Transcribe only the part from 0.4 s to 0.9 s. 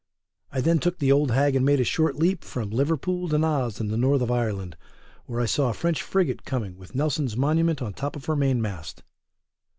I then